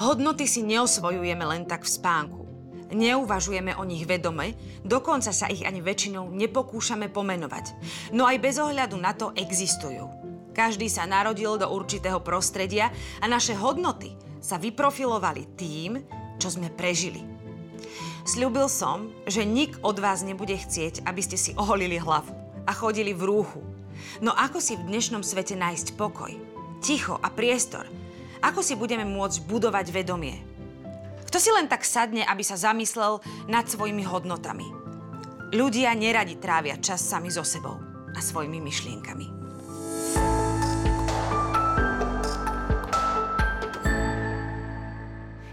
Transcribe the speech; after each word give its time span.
Hodnoty 0.00 0.48
si 0.48 0.64
neosvojujeme 0.64 1.44
len 1.44 1.68
tak 1.68 1.84
v 1.84 1.92
spánku. 1.92 2.40
Neuvažujeme 2.88 3.76
o 3.76 3.84
nich 3.84 4.08
vedome, 4.08 4.56
dokonca 4.80 5.28
sa 5.28 5.44
ich 5.52 5.60
ani 5.60 5.84
väčšinou 5.84 6.32
nepokúšame 6.32 7.12
pomenovať. 7.12 7.76
No 8.16 8.24
aj 8.24 8.40
bez 8.40 8.56
ohľadu 8.56 8.96
na 8.96 9.12
to 9.12 9.36
existujú. 9.36 10.08
Každý 10.56 10.88
sa 10.88 11.04
narodil 11.04 11.60
do 11.60 11.68
určitého 11.68 12.16
prostredia 12.24 12.88
a 13.20 13.28
naše 13.28 13.52
hodnoty 13.52 14.16
sa 14.40 14.56
vyprofilovali 14.56 15.52
tým, 15.60 16.00
čo 16.40 16.48
sme 16.48 16.72
prežili. 16.72 17.20
Sľúbil 18.24 18.72
som, 18.72 19.12
že 19.28 19.44
nik 19.44 19.76
od 19.84 20.00
vás 20.00 20.24
nebude 20.24 20.56
chcieť, 20.56 21.04
aby 21.04 21.20
ste 21.20 21.36
si 21.36 21.52
oholili 21.60 22.00
hlavu 22.00 22.32
a 22.64 22.72
chodili 22.72 23.12
v 23.12 23.28
rúchu. 23.28 23.60
No 24.24 24.32
ako 24.32 24.64
si 24.64 24.80
v 24.80 24.88
dnešnom 24.88 25.20
svete 25.20 25.60
nájsť 25.60 26.00
pokoj, 26.00 26.32
ticho 26.80 27.20
a 27.20 27.28
priestor? 27.28 27.84
Ako 28.40 28.64
si 28.64 28.72
budeme 28.72 29.04
môcť 29.04 29.44
budovať 29.44 29.92
vedomie? 29.92 30.40
Kto 31.28 31.36
si 31.36 31.52
len 31.52 31.68
tak 31.68 31.84
sadne, 31.84 32.24
aby 32.24 32.40
sa 32.40 32.56
zamyslel 32.56 33.20
nad 33.46 33.68
svojimi 33.68 34.00
hodnotami? 34.02 34.64
Ľudia 35.52 35.92
neradi 35.92 36.40
trávia 36.40 36.80
čas 36.80 37.04
sami 37.04 37.28
so 37.28 37.44
sebou 37.44 37.76
a 38.16 38.18
svojimi 38.18 38.56
myšlienkami. 38.64 39.26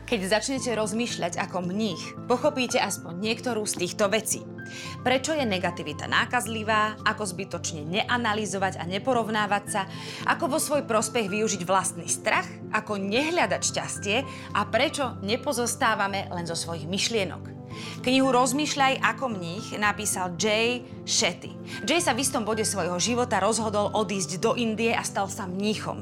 Keď 0.07 0.19
začnete 0.23 0.71
rozmýšľať 0.71 1.35
ako 1.43 1.67
mních, 1.67 2.15
pochopíte 2.31 2.79
aspoň 2.79 3.19
niektorú 3.19 3.67
z 3.67 3.83
týchto 3.83 4.07
vecí. 4.07 4.47
Prečo 5.01 5.33
je 5.33 5.45
negativita 5.45 6.05
nákazlivá, 6.07 6.99
ako 7.03 7.23
zbytočne 7.23 7.85
neanalizovať 7.87 8.79
a 8.79 8.83
neporovnávať 8.87 9.63
sa, 9.67 9.81
ako 10.27 10.57
vo 10.57 10.59
svoj 10.59 10.83
prospech 10.85 11.29
využiť 11.29 11.61
vlastný 11.63 12.07
strach, 12.07 12.47
ako 12.73 12.99
nehľadať 12.99 13.61
šťastie 13.61 14.17
a 14.53 14.61
prečo 14.67 15.19
nepozostávame 15.23 16.27
len 16.31 16.45
zo 16.45 16.55
svojich 16.55 16.87
myšlienok. 16.89 17.57
Knihu 18.01 18.33
Rozmýšľaj 18.33 19.05
ako 19.05 19.37
mních 19.37 19.77
napísal 19.77 20.33
Jay 20.39 20.81
Shetty. 21.05 21.53
Jay 21.85 22.01
sa 22.01 22.17
v 22.17 22.25
istom 22.25 22.41
bode 22.41 22.65
svojho 22.65 22.97
života 22.97 23.37
rozhodol 23.37 23.93
odísť 23.93 24.41
do 24.41 24.57
Indie 24.57 24.97
a 24.97 25.05
stal 25.05 25.29
sa 25.29 25.45
mníchom. 25.45 26.01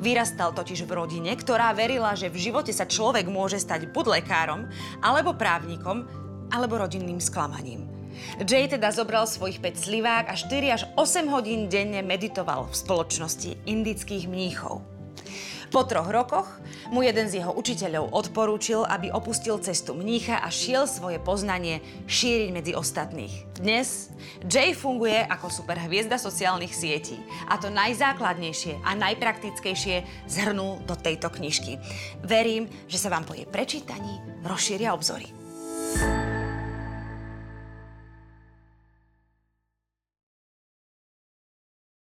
Vyrastal 0.00 0.56
totiž 0.56 0.88
v 0.88 0.96
rodine, 0.96 1.30
ktorá 1.36 1.76
verila, 1.76 2.16
že 2.16 2.32
v 2.32 2.50
živote 2.50 2.72
sa 2.72 2.88
človek 2.88 3.28
môže 3.28 3.60
stať 3.60 3.92
buď 3.92 4.22
lekárom, 4.22 4.66
alebo 5.04 5.36
právnikom, 5.36 6.08
alebo 6.50 6.80
rodinným 6.80 7.20
sklamaním. 7.22 7.99
Jay 8.42 8.66
teda 8.70 8.90
zobral 8.94 9.26
svojich 9.26 9.58
5 9.62 9.84
slivák 9.86 10.24
a 10.30 10.34
4 10.34 10.76
až 10.76 10.82
8 10.96 11.28
hodín 11.28 11.66
denne 11.70 12.02
meditoval 12.04 12.68
v 12.70 12.74
spoločnosti 12.74 13.50
indických 13.66 14.30
mníchov. 14.30 14.82
Po 15.70 15.86
troch 15.86 16.10
rokoch 16.10 16.50
mu 16.90 17.06
jeden 17.06 17.30
z 17.30 17.38
jeho 17.38 17.54
učiteľov 17.54 18.10
odporúčil, 18.10 18.82
aby 18.82 19.14
opustil 19.14 19.62
cestu 19.62 19.94
mnícha 19.94 20.42
a 20.42 20.50
šiel 20.50 20.90
svoje 20.90 21.22
poznanie 21.22 21.78
šíriť 22.10 22.50
medzi 22.50 22.72
ostatných. 22.74 23.54
Dnes 23.54 24.10
Jay 24.50 24.74
funguje 24.74 25.22
ako 25.30 25.46
superhviezda 25.62 26.18
sociálnych 26.18 26.74
sietí 26.74 27.22
a 27.46 27.54
to 27.54 27.70
najzákladnejšie 27.70 28.82
a 28.82 28.98
najpraktickejšie 28.98 30.26
zhrnul 30.26 30.82
do 30.90 30.98
tejto 30.98 31.30
knižky. 31.30 31.78
Verím, 32.26 32.66
že 32.90 32.98
sa 32.98 33.06
vám 33.06 33.22
po 33.22 33.38
jej 33.38 33.46
prečítaní 33.46 34.42
rozšíria 34.42 34.90
obzory. 34.90 35.39